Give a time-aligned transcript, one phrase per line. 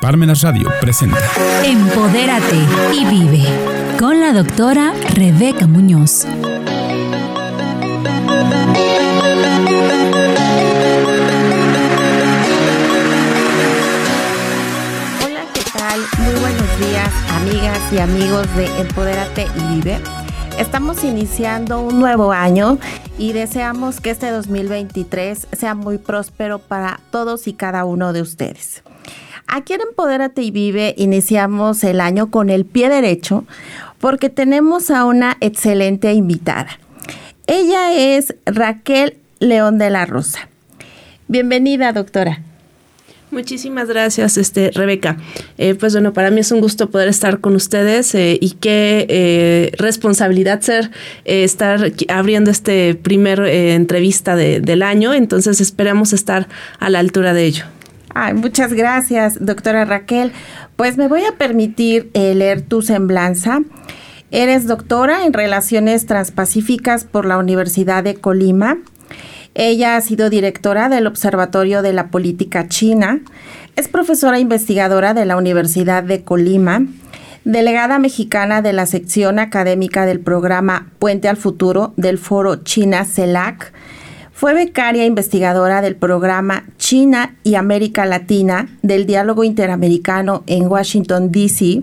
[0.00, 1.18] Parmenas Radio presenta
[1.62, 2.56] Empodérate
[2.94, 3.44] y vive
[3.98, 6.24] con la doctora Rebeca Muñoz.
[15.22, 16.00] Hola, ¿qué tal?
[16.18, 20.00] Muy buenos días, amigas y amigos de Empodérate y Vive.
[20.58, 22.78] Estamos iniciando un nuevo año
[23.18, 28.82] y deseamos que este 2023 sea muy próspero para todos y cada uno de ustedes.
[29.52, 33.44] Aquí en Empodérate y Vive iniciamos el año con el pie derecho
[33.98, 36.78] porque tenemos a una excelente invitada.
[37.48, 40.48] Ella es Raquel León de la Rosa.
[41.26, 42.42] Bienvenida, doctora.
[43.32, 45.16] Muchísimas gracias, este, Rebeca.
[45.58, 49.06] Eh, pues bueno, para mí es un gusto poder estar con ustedes eh, y qué
[49.08, 50.92] eh, responsabilidad ser
[51.24, 55.12] estar abriendo este primer entrevista del año.
[55.12, 56.46] Entonces esperamos estar
[56.78, 57.64] a la altura de ello.
[58.14, 60.32] Ay, muchas gracias, doctora Raquel.
[60.76, 63.60] Pues me voy a permitir eh, leer tu semblanza.
[64.32, 68.78] Eres doctora en Relaciones Transpacíficas por la Universidad de Colima.
[69.54, 73.20] Ella ha sido directora del Observatorio de la Política China.
[73.76, 76.82] Es profesora investigadora de la Universidad de Colima.
[77.44, 83.72] Delegada mexicana de la sección académica del programa Puente al Futuro del Foro China CELAC
[84.40, 91.82] fue becaria investigadora del programa China y América Latina del Diálogo Interamericano en Washington, D.C.,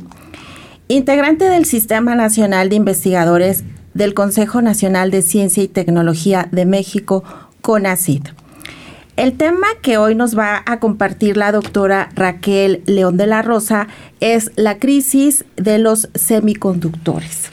[0.87, 3.63] integrante del Sistema Nacional de Investigadores
[3.93, 7.23] del Consejo Nacional de Ciencia y Tecnología de México,
[7.61, 8.23] CONACID.
[9.17, 13.87] El tema que hoy nos va a compartir la doctora Raquel León de la Rosa
[14.19, 17.51] es la crisis de los semiconductores.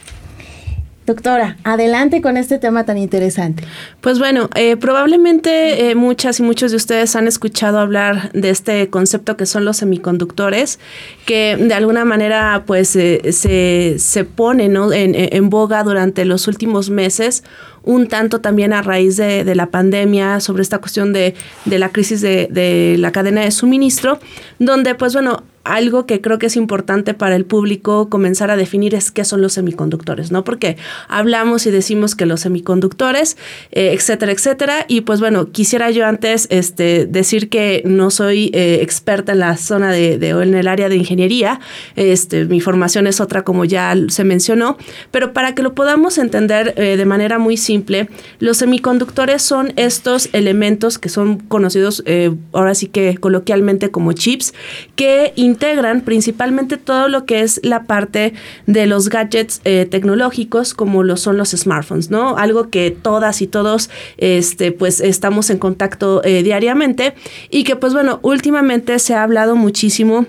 [1.06, 3.62] Doctora, adelante con este tema tan interesante.
[4.00, 8.88] Pues bueno, eh, probablemente eh, muchas y muchos de ustedes han escuchado hablar de este
[8.88, 10.78] concepto que son los semiconductores,
[11.26, 17.44] que de alguna manera pues eh, se, se, pone en, boga durante los últimos meses
[17.82, 21.34] un tanto también a raíz de, la pandemia sobre esta cuestión de,
[21.66, 24.20] la crisis de, de, la cadena de suministro,
[24.58, 28.94] donde pues bueno, algo que creo que es importante para el público comenzar a definir
[28.94, 30.44] es qué son los semiconductores, ¿no?
[30.44, 30.76] Porque
[31.08, 33.36] hablamos y decimos que los semiconductores,
[33.72, 38.80] eh, etcétera, etcétera, y pues bueno, quisiera yo antes este, decir que no soy eh,
[38.82, 41.60] experta en la zona de, o en el área de ingeniería,
[41.96, 44.76] este, mi formación es otra como ya se mencionó,
[45.10, 48.08] pero para que lo podamos entender eh, de manera muy simple,
[48.38, 52.04] los semiconductores son estos elementos que son conocidos
[52.52, 54.52] ahora sí que coloquialmente como chips,
[54.96, 58.34] que integran principalmente todo lo que es la parte
[58.66, 62.36] de los gadgets eh, tecnológicos como lo son los smartphones, ¿no?
[62.36, 63.88] Algo que todas y todos
[64.18, 67.14] este, pues estamos en contacto eh, diariamente
[67.50, 70.26] y que pues bueno, últimamente se ha hablado muchísimo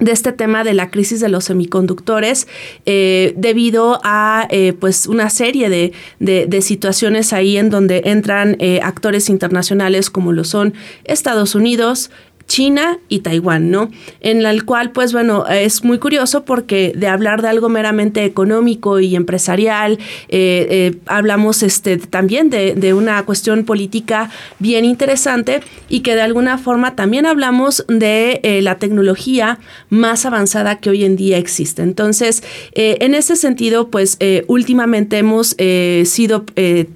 [0.00, 2.46] de este tema de la crisis de los semiconductores
[2.86, 4.46] eh, debido a
[4.78, 10.74] pues una serie de, de, situaciones ahí en donde entran actores internacionales como lo son
[11.02, 12.12] Estados Unidos,
[12.48, 13.90] China y Taiwán, ¿no?
[14.20, 18.98] En el cual, pues bueno, es muy curioso porque de hablar de algo meramente económico
[19.00, 19.98] y empresarial,
[20.28, 25.60] eh, eh, hablamos este, también de, de, una cuestión política bien interesante
[25.90, 29.58] y que de alguna forma también hablamos de eh, la tecnología
[29.90, 31.82] más avanzada que hoy en día existe.
[31.82, 32.42] Entonces,
[32.72, 35.54] en ese sentido, pues últimamente hemos
[36.04, 36.44] sido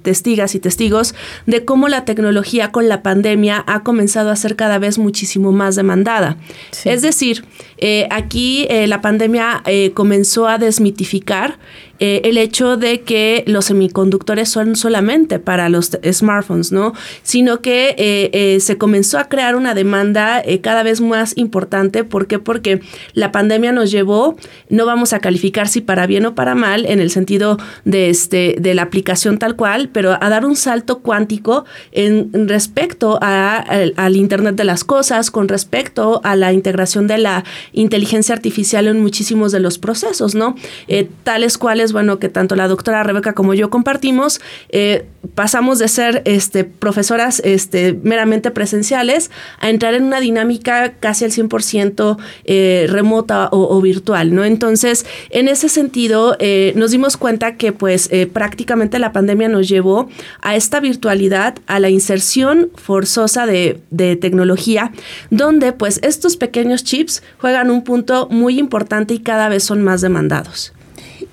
[0.01, 1.13] testigas y testigos
[1.45, 5.75] de cómo la tecnología con la pandemia ha comenzado a ser cada vez muchísimo más
[5.75, 6.37] demandada.
[6.85, 7.45] Es decir,
[7.85, 11.59] eh, aquí eh, la pandemia eh, comenzó a desmitificar
[11.99, 16.91] el hecho de que los semiconductores son solamente para los smartphones, ¿no?
[17.21, 22.03] Sino que se comenzó a crear una demanda cada vez más importante.
[22.03, 22.39] ¿Por qué?
[22.39, 22.81] Porque
[23.13, 24.35] la pandemia nos llevó,
[24.67, 28.57] no vamos a calificar si para bien o para mal, en el sentido de, este,
[28.59, 34.57] de la aplicación tal cual, pero a dar un salto cuántico en respecto al Internet
[34.57, 39.59] de las cosas, con respecto a la integración de la inteligencia artificial en muchísimos de
[39.59, 40.55] los procesos, ¿no?
[40.87, 44.39] Eh, tales cuales, bueno, que tanto la doctora Rebeca como yo compartimos,
[44.69, 45.05] eh,
[45.35, 51.31] pasamos de ser este, profesoras este, meramente presenciales a entrar en una dinámica casi al
[51.31, 54.45] 100% eh, remota o, virtual, ¿no?
[54.45, 56.37] Entonces, en ese sentido,
[56.75, 60.07] nos dimos cuenta que pues prácticamente la pandemia nos llevó
[60.41, 64.91] a esta virtualidad, a la inserción forzosa de tecnología,
[65.31, 70.01] donde pues estos pequeños chips juegan un punto muy importante y cada vez son más
[70.01, 70.73] demandados.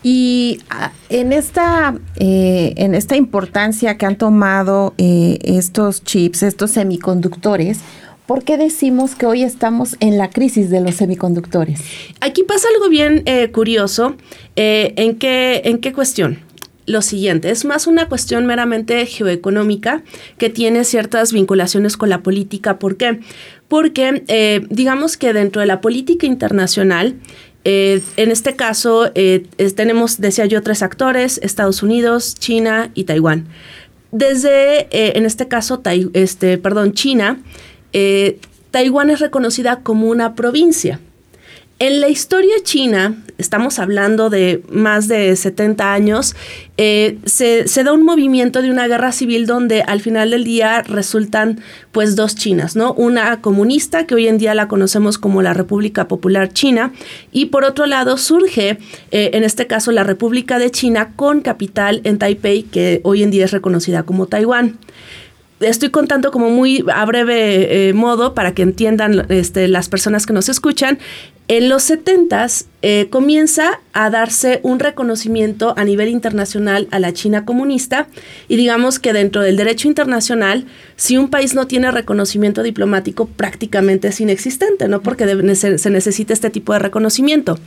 [0.02, 6.70] Y ah, en esta, eh, en esta importancia que han tomado eh, estos chips, estos
[6.70, 7.80] semiconductores,
[8.26, 11.80] ¿por qué decimos que hoy estamos en la crisis de los semiconductores?
[12.20, 14.14] Aquí pasa algo bien eh, curioso.
[14.56, 16.38] Eh, ¿en, qué, ¿En qué cuestión?
[16.86, 20.02] Lo siguiente, es más una cuestión meramente geoeconómica
[20.38, 22.78] que tiene ciertas vinculaciones con la política.
[22.78, 23.20] ¿Por qué?
[23.68, 27.16] Porque eh, digamos que dentro de la política internacional,
[27.62, 29.12] en este caso
[29.76, 33.48] tenemos, decía yo, tres actores, Estados Unidos, China y Taiwán.
[34.12, 35.82] Desde, en este caso,
[36.14, 37.38] este, perdón, China,
[37.92, 38.38] eh,
[38.70, 41.00] Taiwán es reconocida como una provincia.
[41.82, 46.36] En la historia china, estamos hablando de más de 70 años,
[46.76, 51.58] eh, se, da un movimiento de una guerra civil donde al final del día resultan
[51.90, 52.92] pues dos Chinas, ¿no?
[52.92, 56.92] Una comunista, que hoy en día la conocemos como la República Popular China,
[57.32, 58.76] y por otro lado surge,
[59.10, 63.30] eh, en este caso, la República de China con capital en Taipei, que hoy en
[63.30, 64.76] día es reconocida como Taiwán
[65.60, 70.32] estoy contando como muy a breve eh, modo para que entiendan este, las personas que
[70.32, 70.98] nos escuchan.
[71.48, 72.46] En los 70
[72.82, 78.08] eh, comienza a darse un reconocimiento a nivel internacional a la China comunista
[78.48, 80.64] y digamos que dentro del derecho internacional,
[80.96, 85.02] si un país no tiene reconocimiento diplomático, prácticamente es inexistente, ¿no?
[85.02, 87.58] Porque se, necesita este tipo de reconocimiento.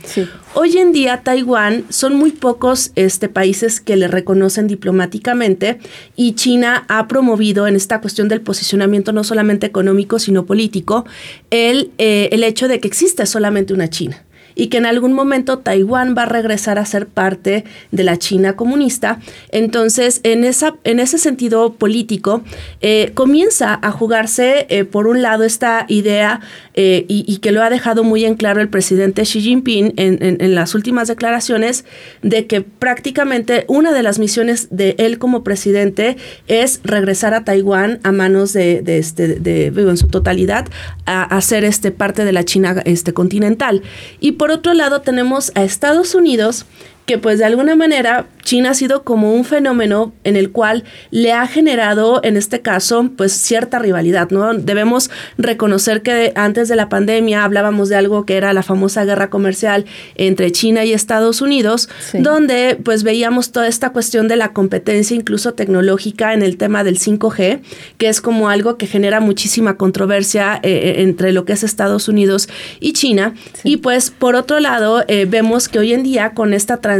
[0.54, 5.78] Hoy en día Taiwán son muy pocos este, países que le reconocen diplomáticamente
[6.16, 11.04] y China ha promovido en esta cuestión del posicionamiento no solamente económico, sino político,
[11.50, 14.24] el, eh, el hecho de que existe solamente una China
[14.54, 18.56] y que en algún momento Taiwán va a regresar a ser parte de la China
[18.56, 19.20] comunista.
[19.50, 22.42] Entonces, en, esa, en ese sentido político,
[22.80, 26.40] eh, comienza a jugarse, eh, por un lado, esta idea
[26.74, 30.74] eh, y, que lo ha dejado muy en claro el presidente Xi Jinping en, las
[30.74, 31.84] últimas declaraciones,
[32.22, 36.16] de que prácticamente una de las misiones de él como presidente
[36.48, 40.66] es regresar a Taiwán a manos de, este, de, en su totalidad,
[41.06, 43.82] a, ser este, parte de la China este, continental.
[44.20, 46.66] Y otro lado tenemos a Estados Unidos
[47.06, 51.32] que pues de alguna manera China ha sido como un fenómeno en el cual le
[51.32, 54.54] ha generado, en este caso, pues cierta rivalidad, ¿no?
[54.54, 59.30] Debemos reconocer que antes de la pandemia hablábamos de algo que era la famosa guerra
[59.30, 65.16] comercial entre China y Estados Unidos, donde pues veíamos toda esta cuestión de la competencia,
[65.16, 67.60] incluso tecnológica, en el tema del 5G,
[67.96, 72.08] que es como algo que genera muchísima controversia eh, eh, entre lo que es Estados
[72.08, 72.48] Unidos
[72.78, 73.34] y China.
[73.62, 76.93] Y pues por otro lado, eh, vemos que hoy en día con esta transición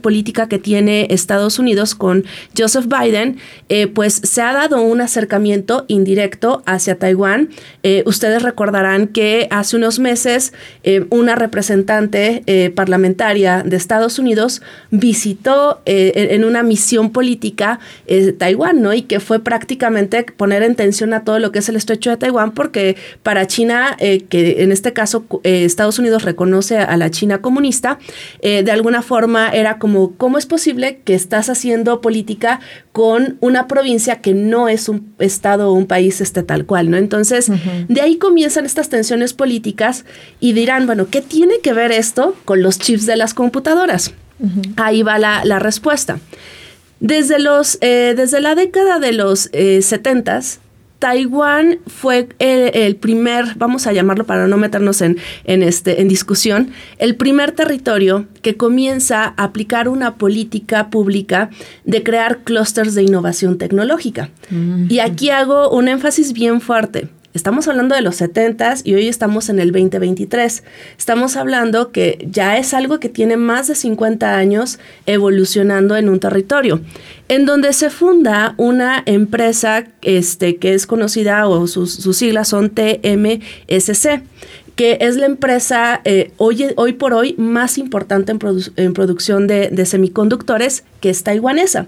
[0.00, 2.24] política que tiene Estados Unidos con
[2.56, 3.38] Joseph Biden,
[3.68, 7.48] eh, pues se ha dado un acercamiento indirecto hacia Taiwán.
[7.82, 10.52] Eh, ustedes recordarán que hace unos meses
[10.84, 12.42] eh, una representante
[12.74, 17.78] parlamentaria de Estados Unidos visitó en una misión política
[18.38, 18.92] Taiwán, ¿no?
[18.92, 22.16] Y que fue prácticamente poner en tensión a todo lo que es el estrecho de
[22.16, 27.98] Taiwán, porque para China, que en este caso Estados Unidos reconoce a la China comunista,
[28.42, 29.21] de alguna forma
[29.52, 32.60] era como, ¿cómo es posible que estás haciendo política
[32.92, 36.96] con una provincia que no es un estado o un país este tal cual, ¿no?
[36.96, 37.50] Entonces,
[37.88, 40.04] de ahí comienzan estas tensiones políticas
[40.40, 44.12] y dirán, bueno, ¿qué tiene que ver esto con los chips de las computadoras?
[44.76, 46.18] Ahí va la, respuesta.
[47.00, 50.40] Desde, los, eh, desde la década de los eh, 70
[51.02, 56.70] Taiwán fue el, primer, vamos a llamarlo para no meternos en, en, este, en discusión,
[56.98, 61.50] el primer territorio que comienza a aplicar una política pública
[61.84, 64.30] de crear clústeres de innovación tecnológica.
[64.88, 67.08] Y aquí hago un énfasis bien fuerte.
[67.34, 70.62] Estamos hablando de los 70 y hoy estamos en el 2023.
[70.98, 76.20] Estamos hablando que ya es algo que tiene más de 50 años evolucionando en un
[76.20, 76.82] territorio,
[77.28, 82.68] en donde se funda una empresa este, que es conocida o sus, sus siglas son
[82.68, 84.22] TMSC
[84.76, 88.38] que es la empresa eh, hoy, hoy, por hoy más importante en,
[88.94, 91.86] producción de, semiconductores, que es taiwanesa.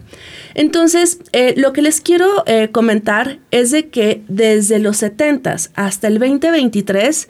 [0.54, 6.08] Entonces, eh, lo que les quiero eh, comentar es de que desde los 70 hasta
[6.08, 7.28] el 2023,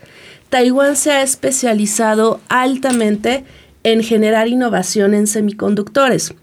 [0.49, 3.45] Taiwán se ha especializado altamente
[3.83, 6.35] en generar innovación en semiconductores,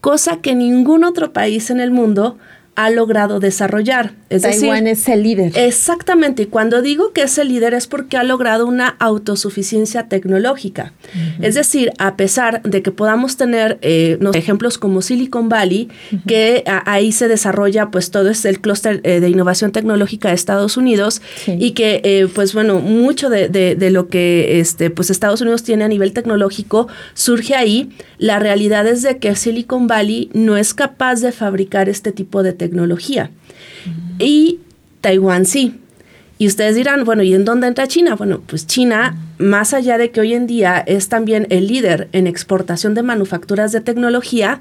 [0.00, 2.38] cosa que ningún otro país en el mundo
[2.76, 4.12] ha logrado desarrollar.
[4.28, 5.52] Es Taiwán es el líder.
[5.56, 10.92] Exactamente, y cuando digo que es el líder es porque ha logrado una autosuficiencia tecnológica.
[11.40, 15.88] Es decir, a pesar de que podamos tener eh, ejemplos como Silicon Valley,
[16.26, 20.76] que ahí se desarrolla pues todo es el clúster eh, de innovación tecnológica de Estados
[20.76, 25.62] Unidos y que eh, pues bueno, mucho de, de, lo que este, pues Estados Unidos
[25.62, 27.90] tiene a nivel tecnológico surge ahí.
[28.18, 32.52] La realidad es de que Silicon Valley no es capaz de fabricar este tipo de
[32.52, 32.65] tecnología.
[34.18, 34.60] Y
[35.00, 35.80] Taiwán sí.
[36.38, 38.14] Y ustedes dirán, bueno, ¿y en dónde entra China?
[38.14, 42.26] Bueno, pues China, más allá de que hoy en día es también el líder en
[42.26, 44.60] exportación de manufacturas de tecnología,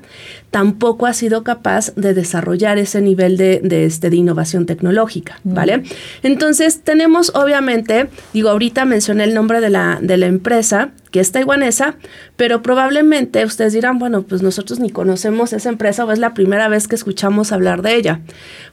[0.52, 5.84] tampoco ha sido capaz de desarrollar ese nivel de, este, de innovación tecnológica, ¿vale?
[6.24, 11.32] Entonces, tenemos obviamente, digo, ahorita mencioné el nombre de la, de la empresa, que es
[11.32, 11.96] taiwanesa,
[12.36, 16.68] pero probablemente ustedes dirán, bueno, pues nosotros ni conocemos esa empresa o es la primera
[16.68, 18.20] vez que escuchamos hablar de ella.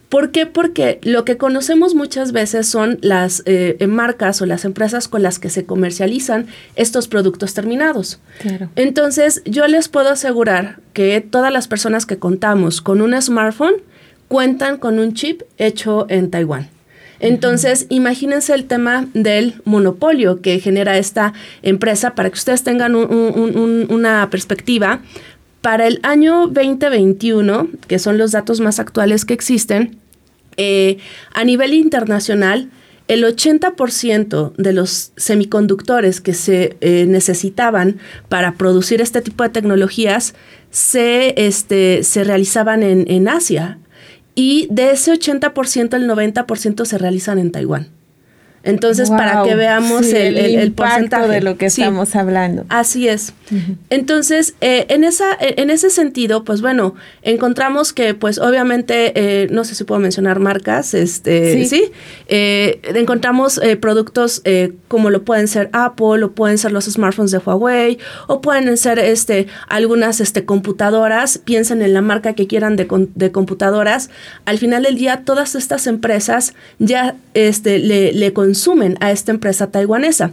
[0.09, 0.45] ¿Por qué?
[0.45, 5.39] Porque lo que conocemos muchas veces son las eh, marcas o las empresas con las
[5.39, 8.19] que se comercializan estos productos terminados.
[8.75, 13.75] Entonces, yo les puedo asegurar que todas las personas que contamos con un smartphone
[14.27, 16.69] cuentan con un chip hecho en Taiwán.
[17.19, 24.29] Entonces, imagínense el tema del monopolio que genera esta empresa para que ustedes tengan una
[24.29, 25.01] perspectiva.
[25.61, 29.97] Para el año 2021, que son los datos más actuales que existen,
[30.57, 30.97] eh,
[31.33, 32.69] a nivel internacional,
[33.07, 37.97] el 80% de los semiconductores que se eh, necesitaban
[38.29, 40.35] para producir este tipo de tecnologías
[40.71, 43.77] se, este, se realizaban en, en Asia.
[44.35, 47.89] Y de ese 80%, el 90% se realizan en Taiwán.
[48.63, 52.65] Entonces, para que veamos el, el, porcentaje de lo que estamos hablando.
[52.69, 53.33] Así es.
[53.89, 59.65] Entonces, eh, en, esa, en ese sentido, pues bueno, encontramos que, pues obviamente, eh, no
[59.65, 61.91] sé si puedo mencionar marcas, este, sí,
[62.27, 64.41] eh, encontramos productos
[64.87, 68.97] como lo pueden ser Apple, o pueden ser los smartphones de Huawei, o pueden ser
[68.99, 74.09] este, algunas este, computadoras, piensen en la marca que quieran de, de computadoras.
[74.45, 79.71] Al final del día, todas estas empresas ya este, le, le consumen a esta empresa
[79.71, 80.29] taiwanesa.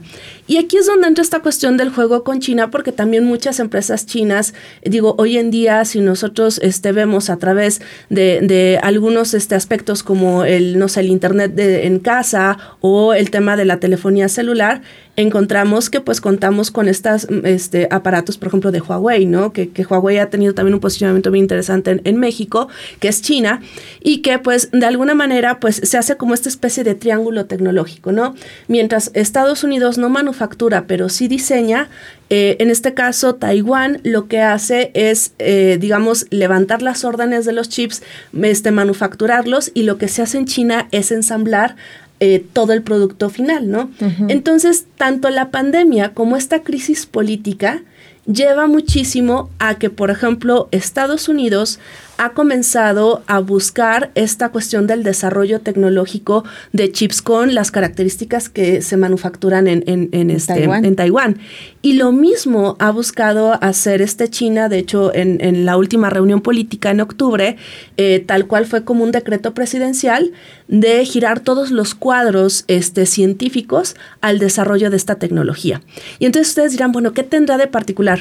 [0.46, 4.04] Y aquí es donde entra esta cuestión del juego con China, porque también muchas empresas
[4.04, 4.52] chinas,
[4.84, 10.44] digo, hoy en día, si nosotros este, vemos a través de, algunos este, aspectos como
[10.44, 14.82] el, no sé, el Internet de, en casa o el tema de la telefonía celular,
[15.20, 19.52] encontramos que pues contamos con estos este, aparatos, por ejemplo, de Huawei, ¿no?
[19.52, 23.62] Que, Huawei ha tenido también un posicionamiento muy interesante en, México, que es China,
[24.02, 28.12] y que pues de alguna manera pues se hace como esta especie de triángulo tecnológico,
[28.12, 28.34] ¿no?
[28.68, 31.88] Mientras Estados Unidos no manufactura, pero sí diseña,
[32.32, 37.52] eh, en este caso, Taiwán lo que hace es, eh, digamos, levantar las órdenes de
[37.52, 38.02] los chips,
[38.40, 41.74] este, manufacturarlos y lo que se hace en China es ensamblar
[42.20, 43.90] eh, todo el producto final, ¿no?
[44.28, 47.82] Entonces, tanto la pandemia como esta crisis política
[48.26, 51.78] lleva muchísimo a que, por ejemplo, Estados Unidos
[52.20, 58.82] ha comenzado a buscar esta cuestión del desarrollo tecnológico de chips con las características que
[58.82, 60.84] se manufacturan en, en, este, Taiwán.
[60.84, 61.38] en Taiwán.
[61.80, 66.90] Y lo mismo ha buscado hacer este China, de hecho, en, la última reunión política
[66.90, 67.56] en octubre,
[67.96, 70.32] eh, tal cual fue como un decreto presidencial
[70.68, 75.80] de girar todos los cuadros este, científicos al desarrollo de esta tecnología.
[76.18, 78.19] Y entonces ustedes dirán, bueno, ¿qué tendrá de particular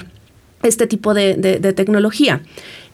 [0.64, 2.42] este tipo de, de tecnología?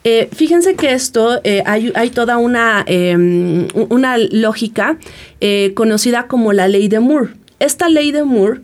[0.08, 5.00] Eh, fíjense que esto eh, hay, toda una, em, una lógica
[5.42, 7.30] eh, conocida como la ley de Moore.
[7.66, 8.62] Esta ley de Moore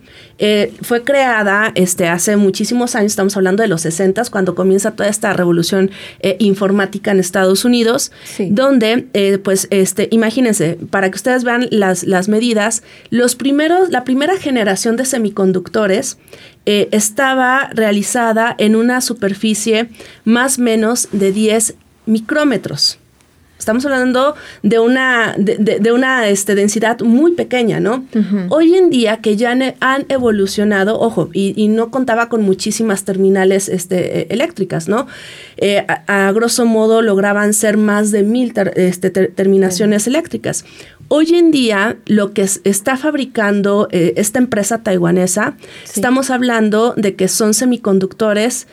[0.81, 5.34] fue creada este, hace muchísimos años, estamos hablando de los 60, cuando comienza toda esta
[5.34, 5.91] revolución
[6.39, 12.84] informática en Estados Unidos, donde, pues, este, imagínense, para que ustedes vean las, las medidas,
[13.10, 16.17] los primeros, la primera generación de semiconductores
[16.65, 19.89] eh, estaba realizada en una superficie
[20.25, 23.00] más o menos de 10 micrómetros.
[23.62, 28.03] Estamos hablando de una, de, una este, densidad muy pequeña, ¿no?
[28.50, 34.22] Hoy en día que ya han evolucionado, ojo, y, no contaba con muchísimas terminales este,
[34.22, 35.06] e, eléctricas, ¿no?
[35.58, 40.65] Eh, a, grosso modo lograban ser más de mil este, terminaciones eléctricas.
[41.08, 47.27] Hoy en día, lo que está fabricando eh, esta empresa taiwanesa, estamos hablando de que
[47.27, 48.68] son semiconductores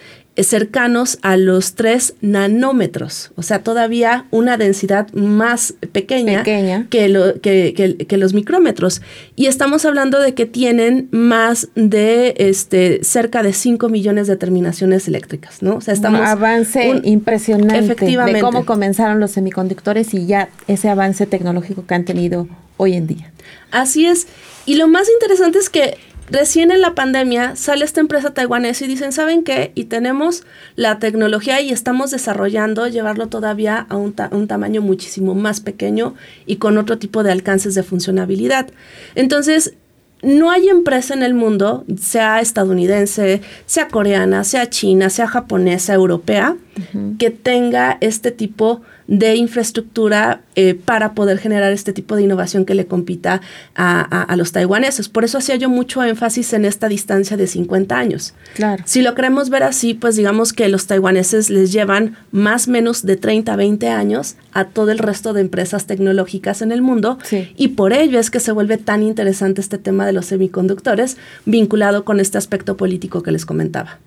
[0.44, 8.06] cercanos a los 3 nanómetros, o sea, todavía una densidad más pequeña, Que, lo, que,
[8.18, 9.02] los micrómetros.
[9.36, 15.08] Y estamos hablando de que tienen más de este, cerca de 5 millones de terminaciones
[15.08, 15.76] eléctricas, ¿no?
[15.76, 16.20] O sea, estamos...
[16.20, 18.38] Un avance impresionante efectivamente.
[18.38, 23.06] de cómo comenzaron los semiconductores y ya ese avance tecnológico que han tenido hoy en
[23.06, 23.32] día.
[23.70, 24.26] Así es.
[24.66, 25.96] Y lo más interesante es que
[26.30, 29.72] Recién en la pandemia sale esta empresa taiwanesa y dicen, ¿saben qué?
[29.74, 30.44] Y tenemos
[30.76, 36.14] la tecnología y estamos desarrollando llevarlo todavía a un, un, tamaño muchísimo más pequeño
[36.46, 38.68] y con otro tipo de alcances de funcionabilidad.
[39.14, 39.74] Entonces,
[40.22, 46.56] no hay empresa en el mundo, sea estadounidense, sea coreana, sea china, sea japonesa, europea,
[47.18, 52.74] que tenga este tipo de infraestructura eh, para poder generar este tipo de innovación que
[52.74, 53.40] le compita
[53.74, 55.08] a, los taiwaneses.
[55.08, 58.34] Por eso hacía yo mucho énfasis en esta distancia de 50 años.
[58.54, 58.82] Claro.
[58.86, 63.04] Si lo queremos ver así, pues digamos que los taiwaneses les llevan más o menos
[63.04, 67.18] de 30 a 20 años a todo el resto de empresas tecnológicas en el mundo.
[67.56, 72.04] Y por ello es que se vuelve tan interesante este tema de los semiconductores vinculado
[72.04, 73.98] con este aspecto político que les comentaba.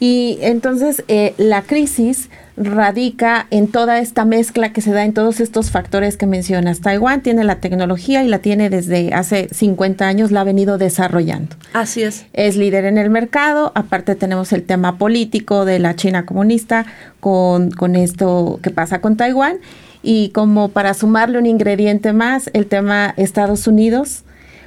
[0.00, 2.28] Y entonces eh, la crisis
[2.60, 6.80] radica en toda esta mezcla que se da en todos estos factores que mencionas.
[6.80, 11.56] Taiwán tiene la tecnología y la tiene desde hace 50 años, la ha venido desarrollando.
[11.72, 12.26] Así es.
[12.34, 16.84] Es líder en el mercado, aparte tenemos el tema político de la China comunista
[17.18, 19.56] con, con esto que pasa con Taiwán
[20.02, 24.24] y como para sumarle un ingrediente más, el tema Estados Unidos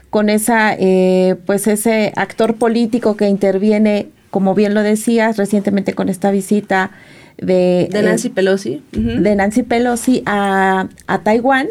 [0.09, 6.09] con esa, eh, pues ese actor político que interviene, como bien lo decías, recientemente con
[6.09, 6.91] esta visita
[7.37, 8.81] de, de Nancy Pelosi.
[8.91, 11.67] De Nancy Pelosi a, a Taiwán.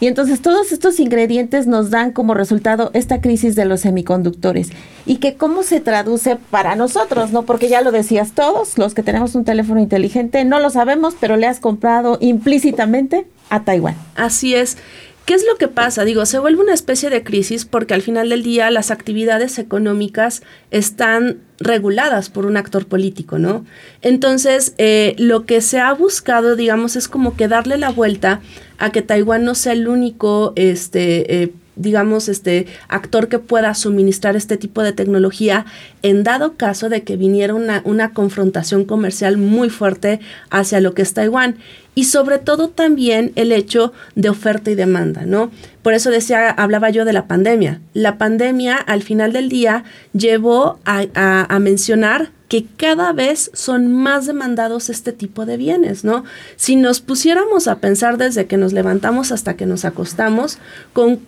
[0.00, 4.70] Y entonces todos estos ingredientes nos dan como resultado esta crisis de los semiconductores.
[5.04, 7.42] Y que cómo se traduce para nosotros, ¿no?
[7.42, 11.36] Porque ya lo decías todos, los que tenemos un teléfono inteligente, no lo sabemos, pero
[11.36, 13.94] le has comprado implícitamente a Taiwán.
[14.16, 14.78] Así es.
[15.24, 16.04] ¿Qué es lo que pasa?
[16.04, 20.42] Digo, se vuelve una especie de crisis porque al final del día las actividades económicas
[20.70, 23.64] están reguladas por un actor político, ¿no?
[24.02, 28.40] Entonces, eh, lo que se ha buscado, digamos, es como que darle la vuelta
[28.78, 34.36] a que Taiwán no sea el único este, eh, digamos, este actor que pueda suministrar
[34.36, 35.66] este tipo de tecnología
[36.02, 41.02] en dado caso de que viniera una, una confrontación comercial muy fuerte hacia lo que
[41.02, 41.56] es Taiwán
[41.94, 45.50] y sobre todo también el hecho de oferta y demanda, ¿no?
[45.82, 47.80] Por eso decía, hablaba yo de la pandemia.
[47.94, 54.26] La pandemia al final del día llevó a, a, mencionar que cada vez son más
[54.26, 56.24] demandados este tipo de bienes, ¿no?
[56.56, 60.58] Si nos pusiéramos a pensar desde que nos levantamos hasta que nos acostamos,
[60.92, 61.20] con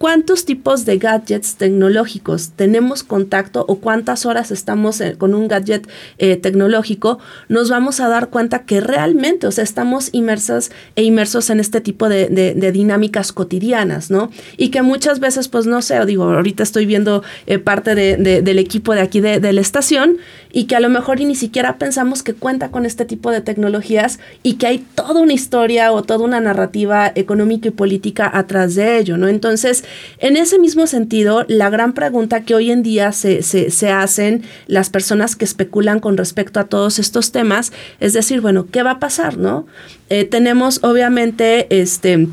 [0.00, 5.86] cuántos tipos de gadgets tecnológicos tenemos contacto o cuántas horas estamos eh, con un gadget
[6.16, 7.18] eh, tecnológico,
[7.50, 11.82] nos vamos a dar cuenta que realmente, o sea, estamos inmersas e inmersos en este
[11.82, 14.30] tipo de, dinámicas cotidianas, ¿no?
[14.56, 18.94] Y que muchas veces, pues no sé, digo, ahorita estoy viendo eh, parte del equipo
[18.94, 20.16] de aquí de, la estación
[20.50, 24.18] y que a lo mejor ni siquiera pensamos que cuenta con este tipo de tecnologías
[24.42, 28.98] y que hay toda una historia o toda una narrativa económica y política atrás de
[28.98, 29.28] ello, ¿no?
[29.28, 29.84] Entonces,
[30.18, 34.90] en ese mismo sentido, la gran pregunta que hoy en día se, se, hacen las
[34.90, 38.98] personas que especulan con respecto a todos estos temas es decir, bueno, ¿qué va a
[38.98, 39.66] pasar, no?
[40.08, 42.28] Eh, tenemos obviamente este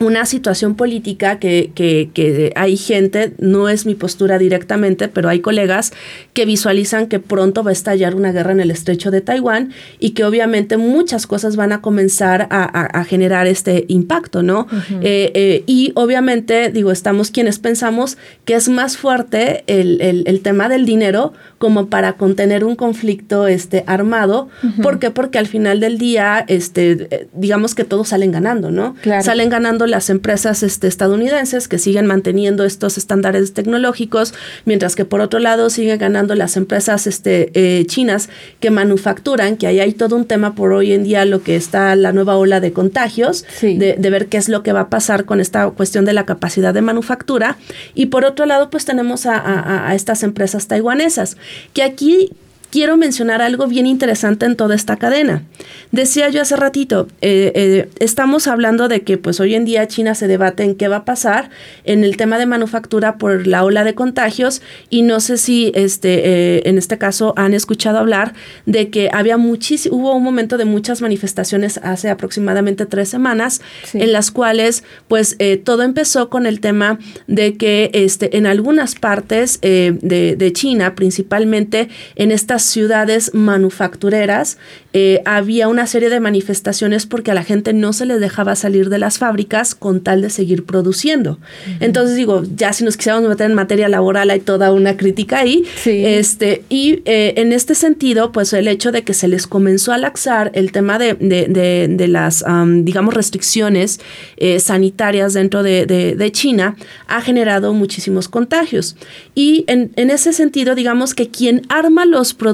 [0.00, 5.40] una situación política que, que, que, hay gente, no es mi postura directamente, pero hay
[5.40, 5.92] colegas
[6.32, 10.10] que visualizan que pronto va a estallar una guerra en el estrecho de Taiwán y
[10.10, 14.66] que obviamente muchas cosas van a comenzar a, a, generar este impacto, ¿no?
[15.02, 20.40] Eh, eh, y obviamente, digo, estamos quienes pensamos que es más fuerte el, el, el
[20.40, 24.48] tema del dinero como para contener un conflicto este, armado.
[24.82, 25.10] ¿Por qué?
[25.10, 28.96] Porque al final del día, este, eh, digamos que todos salen ganando, ¿no?
[29.20, 34.32] Salen ganando las empresas este, estadounidenses que siguen manteniendo estos estándares tecnológicos,
[34.64, 38.28] mientras que por otro lado siguen ganando las empresas este, eh, chinas
[38.60, 41.94] que manufacturan, que ahí hay todo un tema por hoy en día, lo que está
[41.96, 45.40] la nueva ola de contagios, de, ver qué es lo que va a pasar con
[45.40, 47.58] esta cuestión de la capacidad de manufactura.
[47.94, 51.36] Y por otro lado, pues tenemos a, a estas empresas taiwanesas
[51.72, 52.30] que aquí
[52.70, 55.42] quiero mencionar algo bien interesante en toda esta cadena.
[55.90, 60.14] Decía yo hace ratito, eh, eh, estamos hablando de que pues hoy en día China
[60.14, 61.50] se debate en qué va a pasar
[61.84, 66.56] en el tema de manufactura por la ola de contagios y no sé si este,
[66.58, 68.34] eh, en este caso han escuchado hablar
[68.66, 73.60] de que había muchísimo, hubo un momento de muchas manifestaciones hace aproximadamente tres semanas
[73.92, 79.60] en las cuales pues todo empezó con el tema de que este, en algunas partes
[79.60, 84.58] de, de China, principalmente en estas ciudades manufactureras
[84.92, 88.88] eh, había una serie de manifestaciones porque a la gente no se les dejaba salir
[88.88, 91.38] de las fábricas con tal de seguir produciendo.
[91.78, 95.64] Entonces digo, ya si nos quisiéramos meter en materia laboral hay toda una crítica ahí.
[95.84, 99.98] Este, y eh, en este sentido, pues el hecho de que se les comenzó a
[99.98, 102.44] laxar el tema de, de, las,
[102.82, 104.00] digamos, restricciones
[104.38, 106.76] eh, sanitarias dentro de, China
[107.08, 108.96] ha generado muchísimos contagios.
[109.34, 112.49] Y en, en ese sentido, digamos que quien arma los productos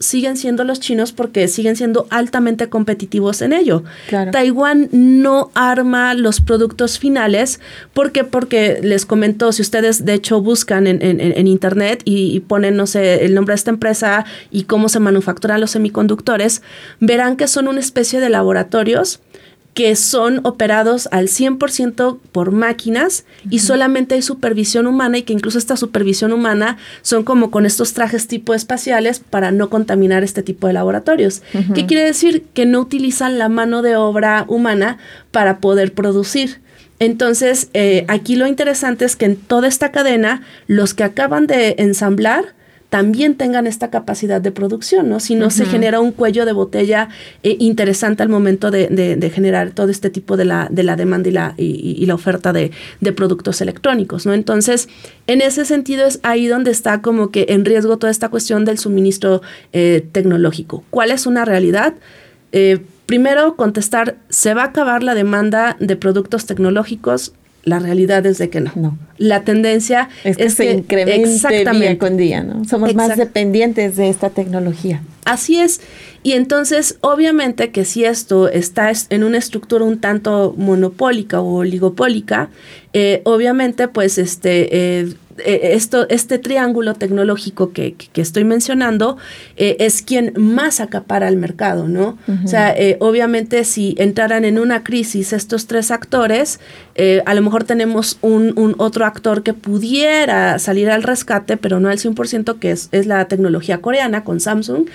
[0.00, 3.84] siguen siendo los chinos porque siguen siendo altamente competitivos en ello.
[4.32, 7.60] Taiwán no arma los productos finales.
[7.92, 13.24] Porque porque les comento si ustedes de hecho buscan en, internet y, ponen no sé
[13.24, 16.62] el nombre de esta empresa y cómo se manufacturan los semiconductores
[17.00, 19.20] verán que son una especie de laboratorios
[19.74, 25.58] que son operados al 100% por máquinas y solamente hay supervisión humana y que incluso
[25.58, 30.68] esta supervisión humana son como con estos trajes tipo espaciales para no contaminar este tipo
[30.68, 31.42] de laboratorios.
[31.74, 32.44] ¿Qué quiere decir?
[32.54, 34.98] Que no utilizan la mano de obra humana
[35.32, 36.60] para poder producir.
[37.00, 41.74] Entonces, eh, aquí lo interesante es que en toda esta cadena, los que acaban de
[41.78, 42.54] ensamblar,
[42.94, 45.18] también tengan esta capacidad de producción, ¿no?
[45.18, 47.08] Si no se genera un cuello de botella
[47.42, 51.32] eh, interesante al momento de, generar todo este tipo de la, de la demanda y
[51.32, 52.70] la, y, la oferta de,
[53.16, 54.32] productos electrónicos, ¿no?
[54.32, 54.88] Entonces,
[55.26, 58.78] en ese sentido es ahí donde está como que en riesgo toda esta cuestión del
[58.78, 60.84] suministro eh, tecnológico.
[60.90, 61.94] ¿Cuál es una realidad?
[62.52, 67.32] Eh, primero, contestar, ¿se va a acabar la demanda de productos tecnológicos?
[67.64, 68.70] La realidad es de que no.
[68.76, 68.98] no.
[69.16, 72.64] La tendencia es que se día con día, ¿no?
[72.64, 75.02] Somos más dependientes de esta tecnología.
[75.24, 75.80] Así es.
[76.22, 82.48] Y entonces, obviamente que si esto está en una estructura un tanto monopólica o oligopólica,
[82.92, 89.16] eh, obviamente, pues este, eh, eh, esto, este triángulo tecnológico que, estoy mencionando
[89.56, 92.18] eh, es quien más acapara el mercado, ¿no?
[92.44, 96.60] O sea, eh, obviamente si entraran en una crisis estos tres actores,
[97.26, 101.98] a lo mejor tenemos un, otro actor que pudiera salir al rescate, pero no al
[101.98, 104.86] 100%, que es, es la tecnología coreana con Samsung,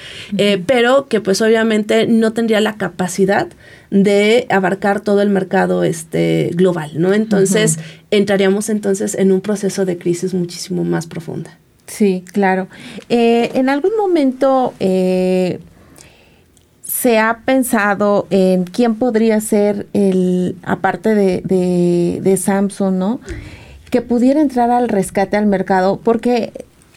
[0.66, 3.48] pero que pues obviamente no tendría la capacidad
[3.92, 7.14] de abarcar todo el mercado este, global, ¿no?
[7.14, 7.80] Entonces,
[8.12, 11.58] entraríamos entonces en un proceso de crisis muchísimo más profunda.
[11.88, 12.68] Sí, claro.
[13.10, 15.60] Eh, en algún momento eh,
[16.84, 21.42] se ha pensado en quién podría ser el, aparte de,
[22.22, 23.20] de, Samsung, ¿no?
[23.90, 26.54] Que pudiera entrar al rescate al mercado, porque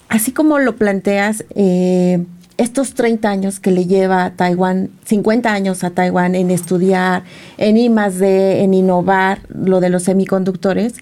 [0.08, 2.22] así como lo planteas, eh,
[2.58, 7.24] estos 30 años que le lleva a Taiwán, 50 años a Taiwán en estudiar,
[7.58, 10.94] en I D, en innovar lo de los semiconductores,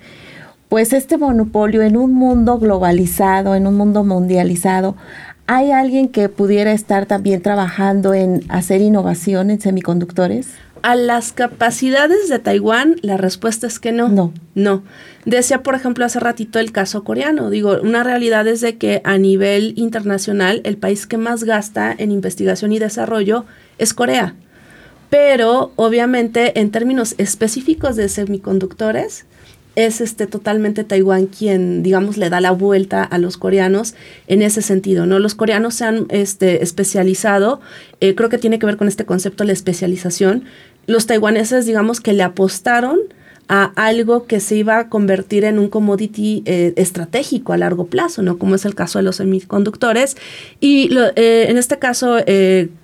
[0.69, 4.97] pues este monopolio en un mundo globalizado, en un mundo mundializado,
[5.47, 10.47] ¿hay alguien que pudiera estar también trabajando en hacer innovación en semiconductores?
[10.83, 14.09] A las capacidades de Taiwán, la respuesta es que no.
[14.09, 14.33] No.
[14.55, 14.83] No.
[15.27, 17.51] Decía, por ejemplo, hace ratito el caso coreano.
[17.51, 22.11] Digo, una realidad es de que a nivel internacional, el país que más gasta en
[22.11, 23.45] investigación y desarrollo
[23.79, 24.35] es Corea.
[25.11, 29.27] Pero, obviamente, en términos específicos de semiconductores,
[29.77, 33.95] es este totalmente Taiwán quien, digamos, le da la vuelta a los coreanos
[34.27, 35.19] en ese sentido, ¿no?
[35.19, 37.61] Los coreanos se han este, especializado,
[38.01, 40.45] eh, creo que tiene que ver con este concepto de la especialización.
[40.87, 42.99] Los taiwaneses, digamos, que le apostaron
[43.53, 48.23] a algo que se iba a convertir en un commodity eh, estratégico a largo plazo,
[48.23, 48.39] ¿no?
[48.39, 50.17] Como es el caso de los semiconductores.
[50.61, 52.19] Y eh, en este caso,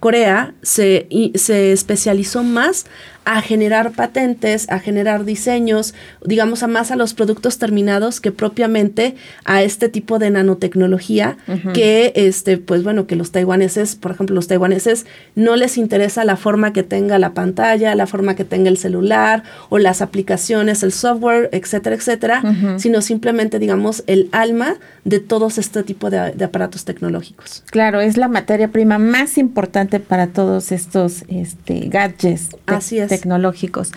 [0.00, 2.86] Corea se, se especializó más
[3.26, 9.16] a generar patentes, a generar diseños, digamos, a más a los productos terminados que propiamente
[9.44, 11.36] a este tipo de nanotecnología
[11.74, 16.36] que, este, pues bueno, que los taiwaneses, por ejemplo, los taiwaneses no les interesa la
[16.36, 20.92] forma que tenga la pantalla, la forma que tenga el celular o las aplicaciones, el
[20.92, 22.42] software, etcétera, etcétera,
[22.78, 27.64] sino simplemente, digamos, el alma de todos este tipo de, aparatos tecnológicos.
[27.70, 32.50] Claro, es la materia prima más importante para todos estos este, gadgets.
[32.66, 33.92] Así es tecnológicos.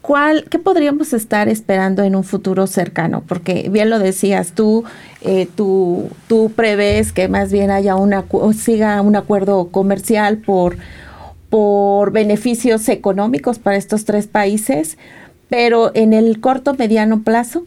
[0.00, 3.22] ¿Cuál, ¿Qué podríamos estar esperando en un futuro cercano?
[3.26, 4.84] Porque bien lo decías, tú,
[5.22, 10.76] eh, tú, tú prevés que más bien haya una, siga un acuerdo comercial por,
[11.48, 14.98] por beneficios económicos para estos tres países,
[15.48, 17.64] pero en el corto, mediano plazo,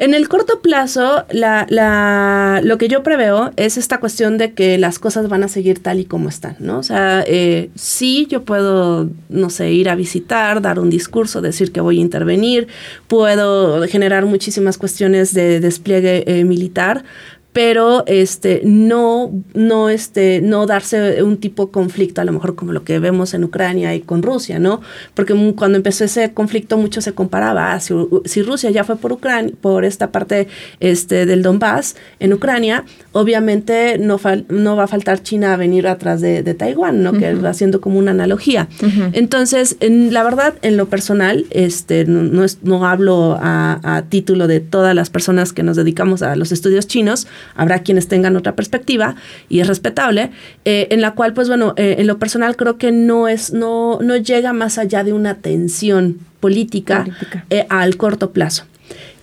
[0.00, 4.78] en el corto plazo, la, la, lo que yo preveo es esta cuestión de que
[4.78, 6.78] las cosas van a seguir tal y como están, ¿no?
[6.78, 11.70] O sea, eh, sí, yo puedo, no sé, ir a visitar, dar un discurso, decir
[11.70, 12.66] que voy a intervenir,
[13.08, 17.04] puedo generar muchísimas cuestiones de despliegue eh, militar,
[17.52, 22.72] pero este no no este no darse un tipo de conflicto a lo mejor como
[22.72, 24.80] lo que vemos en Ucrania y con Rusia no
[25.14, 29.52] porque cuando empezó ese conflicto mucho se comparaba ah, si, Rusia ya fue por Ucrania
[29.60, 30.46] por esta parte
[30.78, 36.20] este del Donbass en Ucrania obviamente no no va a faltar China a venir atrás
[36.20, 38.68] de, Taiwán no que va haciendo como una analogía.
[39.12, 44.60] Entonces en, la verdad en lo personal este no, no, hablo a, a título de
[44.60, 49.16] todas las personas que nos dedicamos a los estudios chinos habrá quienes tengan otra perspectiva
[49.48, 50.30] y es respetable,
[50.64, 53.98] eh, en la cual, pues bueno, eh, en lo personal creo que no es, no,
[54.00, 57.06] no llega más allá de una tensión política,
[57.50, 58.64] eh, al corto plazo.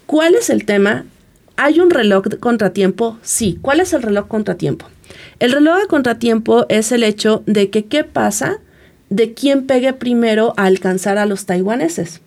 [0.05, 1.05] ¿Cuál es el tema?
[1.57, 3.17] ¿Hay un reloj de contratiempo?
[3.23, 3.57] Sí.
[3.61, 4.87] ¿Cuál es el reloj contratiempo?
[5.39, 8.59] El reloj de contratiempo es el hecho de que qué pasa
[9.09, 12.21] de quién pegue primero a alcanzar a los taiwaneses.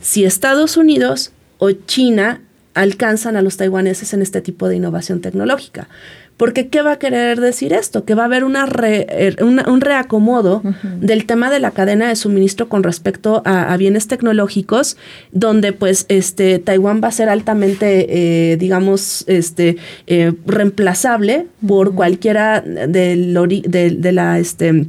[0.00, 2.40] Si Estados Unidos o China
[2.76, 5.88] alcanzan a los taiwaneses en este tipo de innovación tecnológica.
[6.36, 8.04] Porque ¿qué va a querer decir esto?
[8.04, 10.62] Que va a haber una, er, un reacomodo
[11.00, 14.98] del tema de la cadena de suministro con respecto a, bienes tecnológicos,
[15.32, 22.60] donde pues este Taiwán va a ser altamente, eh, digamos, este eh, reemplazable por cualquiera
[22.60, 23.32] del
[23.66, 24.86] de, de la este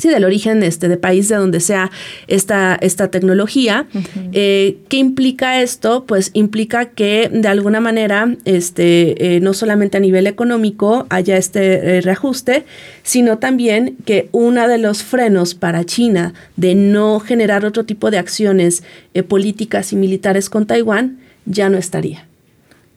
[0.00, 1.90] sí, del origen este, de país de donde sea
[2.26, 3.86] esta, esta tecnología.
[4.32, 6.04] Eh, ¿Qué implica esto?
[6.06, 11.98] Pues implica que de alguna manera, este, eh, no solamente a nivel económico haya este
[11.98, 12.64] eh, reajuste,
[13.02, 18.18] sino también que uno de los frenos para China de no generar otro tipo de
[18.18, 18.82] acciones
[19.28, 22.29] políticas y militares con Taiwán ya no estaría.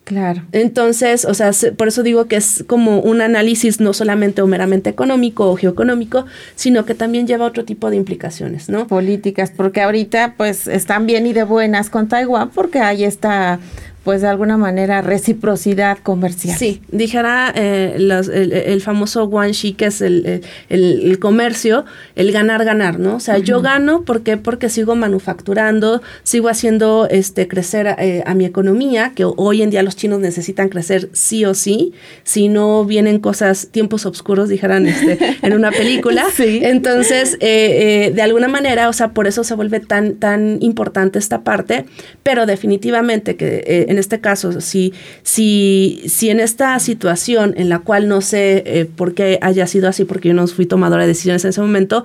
[0.03, 0.41] Claro.
[0.51, 4.89] Entonces, o sea, por eso digo que es como un análisis no solamente o meramente
[4.89, 8.85] económico o geoeconómico, sino que también lleva otro tipo de implicaciones, ¿no?
[8.87, 13.59] Políticas, porque ahorita pues están bien y de buenas con Taiwán porque hay esta
[14.03, 16.57] pues de alguna manera reciprocidad comercial.
[16.57, 21.85] Sí, dijera eh, el, famoso guanxi, que es el, el, comercio,
[22.15, 23.15] el ganar, ganar, ¿no?
[23.15, 28.43] O sea, yo gano ¿por porque sigo manufacturando, sigo haciendo este crecer eh, a mi
[28.45, 33.19] economía, que hoy en día los chinos necesitan crecer sí o sí, si no vienen
[33.19, 36.25] cosas, tiempos oscuros, dijeran este, en una película.
[36.35, 36.59] sí.
[36.61, 41.41] Entonces, eh, de alguna manera, o sea, por eso se vuelve tan, tan importante esta
[41.43, 41.85] parte,
[42.21, 48.07] pero definitivamente que en este caso, si, si, si en esta situación en la cual
[48.09, 51.45] no sé eh, por qué haya sido así, porque yo no fui tomadora de decisiones
[51.45, 52.03] en ese momento,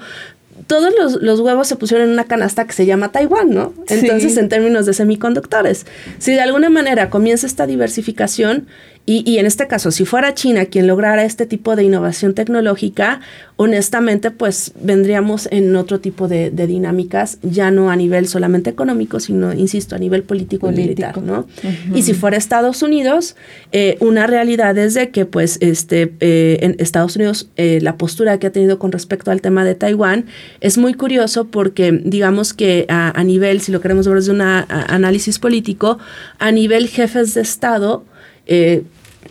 [0.67, 3.73] todos los, huevos se pusieron en una canasta que se llama Taiwán, ¿no?
[3.89, 5.87] Entonces, en términos de semiconductores,
[6.19, 8.67] si de alguna manera comienza esta diversificación,
[9.11, 13.21] y, en este caso, si fuera China quien lograra este tipo de innovación tecnológica,
[13.57, 19.55] honestamente, pues vendríamos en otro tipo de, dinámicas, ya no a nivel solamente económico, sino,
[19.55, 21.47] insisto, a nivel político, y militar, ¿no?
[21.95, 23.35] Y si fuera Estados Unidos,
[23.73, 28.39] eh, una realidad es de que, pues, este, eh, en Estados Unidos, eh, la postura
[28.39, 30.27] que ha tenido con respecto al tema de Taiwán
[30.61, 34.43] es muy curioso porque, digamos que a, a nivel, si lo queremos ver desde un
[34.43, 35.99] análisis político,
[36.39, 38.05] a nivel jefes de Estado,
[38.51, 38.83] eh,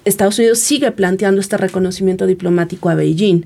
[0.08, 3.42] Estados Unidos sigue planteando este reconocimiento diplomático a Beijing,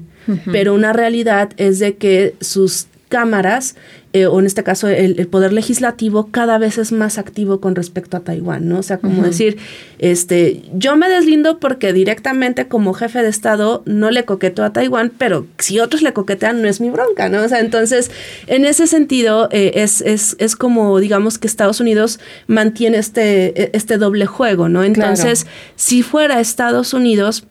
[0.52, 3.76] pero una realidad es de que sus cámaras,
[4.13, 8.17] eh, o en este caso el, poder legislativo, cada vez es más activo con respecto
[8.17, 8.80] a Taiwán, ¿no?
[8.80, 9.58] O sea, como decir,
[10.00, 15.12] este, yo me deslindo porque directamente como jefe de Estado no le coqueto a Taiwán,
[15.17, 17.43] pero si otros le coquetean no es mi bronca, ¿no?
[17.43, 18.12] O sea, entonces,
[18.47, 23.71] en ese sentido, eh, es, es, es, como, digamos, que Estados Unidos mantiene este, e,
[23.74, 24.84] este doble juego, ¿no?
[24.84, 25.45] Entonces,
[25.76, 27.45] si fuera Estados Unidos,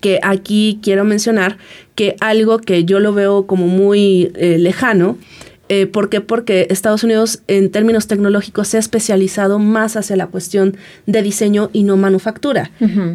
[0.00, 1.58] que aquí quiero mencionar
[1.94, 5.18] que algo que yo lo veo como muy eh, lejano
[5.68, 6.20] eh, ¿Por qué?
[6.20, 10.76] Porque Estados Unidos en términos tecnológicos se ha especializado más hacia la cuestión
[11.06, 12.70] de diseño y no manufactura.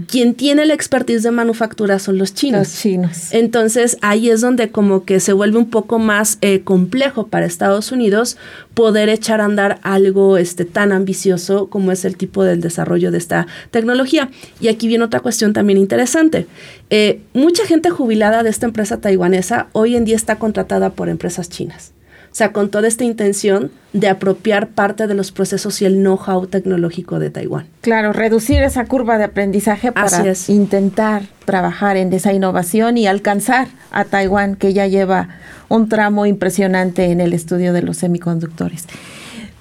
[0.08, 2.68] Quien tiene la expertise de manufactura son los chinos.
[2.68, 3.34] Los chinos.
[3.34, 7.92] Entonces ahí es donde como que se vuelve un poco más eh, complejo para Estados
[7.92, 8.38] Unidos
[8.74, 13.18] poder echar a andar algo este, tan ambicioso como es el tipo del desarrollo de
[13.18, 14.30] esta tecnología.
[14.60, 16.48] Y aquí viene otra cuestión también interesante.
[16.90, 21.50] Eh, mucha gente jubilada de esta empresa taiwanesa hoy en día está contratada por empresas
[21.50, 21.94] chinas.
[22.34, 26.48] O sea, con toda esta intención de apropiar parte de los procesos y el know-how
[26.48, 27.68] tecnológico de Taiwán.
[27.82, 34.06] Claro, reducir esa curva de aprendizaje para intentar trabajar en esa innovación y alcanzar a
[34.06, 35.30] Taiwán, que ya lleva
[35.70, 38.88] un tramo impresionante en el estudio de los semiconductores.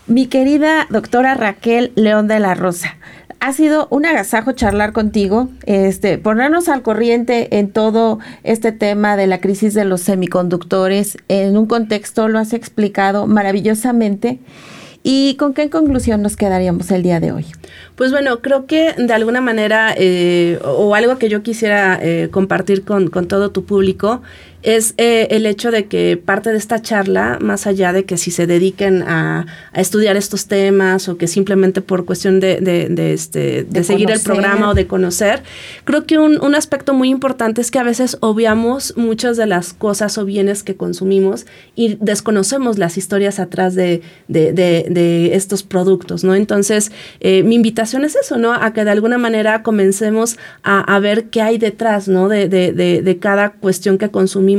[0.08, 2.96] Mi querida doctora Raquel León de la Rosa,
[3.38, 9.28] ha sido un agasajo charlar contigo, este, ponernos al corriente en todo este tema de
[9.28, 11.18] la crisis de los semiconductores.
[11.28, 14.40] En un contexto lo has explicado maravillosamente.
[15.04, 17.46] ¿Y con qué conclusión nos quedaríamos el día de hoy?
[17.96, 22.84] Pues bueno, creo que de alguna manera, eh, o algo que yo quisiera eh, compartir
[22.84, 24.22] con, con todo tu público,
[24.62, 28.30] es eh, el hecho de que parte de esta charla, más allá de que si
[28.30, 33.84] se dediquen a, estudiar estos temas o que simplemente por cuestión de, de, este, de,
[33.84, 35.42] seguir el programa o de conocer,
[35.84, 39.72] creo que un, un, aspecto muy importante es que a veces obviamos muchas de las
[39.72, 44.02] cosas o bienes que consumimos y desconocemos las historias atrás de,
[45.32, 46.34] estos productos, ¿no?
[46.34, 48.52] Entonces, eh, mi invitación es eso, ¿no?
[48.52, 52.28] A que de alguna manera comencemos a, a ver qué hay detrás, ¿no?
[52.28, 54.51] de cada cuestión que consumimos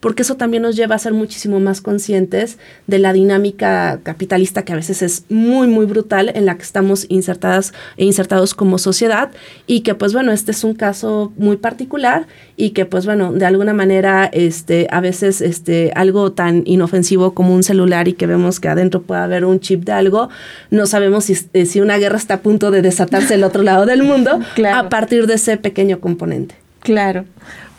[0.00, 4.72] porque eso también nos lleva a ser muchísimo más conscientes de la dinámica capitalista que
[4.72, 9.30] a veces es muy, muy brutal en la que estamos insertadas e insertados como sociedad
[9.66, 13.46] y que pues bueno, este es un caso muy particular y que pues bueno, de
[13.46, 18.60] alguna manera este, a veces este, algo tan inofensivo como un celular y que vemos
[18.60, 20.28] que adentro puede haber un chip de algo,
[20.70, 23.86] no sabemos si, eh, si una guerra está a punto de desatarse el otro lado
[23.86, 24.40] del mundo
[24.72, 26.54] a partir de ese pequeño componente.
[26.80, 27.24] Claro.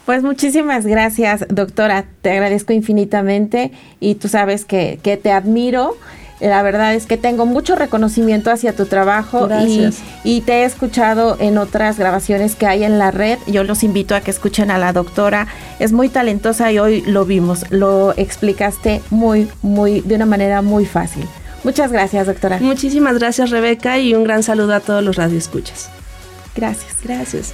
[0.08, 2.06] Pues muchísimas gracias, doctora.
[2.22, 5.98] Te agradezco infinitamente y tú sabes que, que te admiro
[6.40, 9.90] la verdad es que tengo mucho reconocimiento hacia tu trabajo y,
[10.24, 13.40] y, te he escuchado en otras grabaciones que hay en la red.
[13.48, 15.48] Yo los invito a que escuchen a la doctora.
[15.80, 17.66] Es muy talentosa y hoy lo vimos.
[17.72, 21.26] Lo explicaste muy, muy, de una manera muy fácil.
[21.64, 22.60] Muchas gracias, doctora.
[22.60, 25.90] Muchísimas gracias, Rebeca, y un gran saludo a todos los radioescuchas.
[26.56, 26.94] Gracias.
[27.04, 27.54] Gracias.